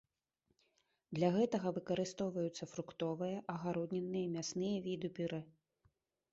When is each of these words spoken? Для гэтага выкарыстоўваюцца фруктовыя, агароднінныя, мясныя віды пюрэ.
Для 1.17 1.29
гэтага 1.35 1.73
выкарыстоўваюцца 1.75 2.69
фруктовыя, 2.73 3.37
агароднінныя, 3.59 4.33
мясныя 4.35 4.77
віды 4.87 5.07
пюрэ. 5.21 5.41